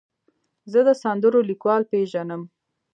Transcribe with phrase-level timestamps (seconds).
[0.71, 2.41] زه د سندرو لیکوال پیژنم.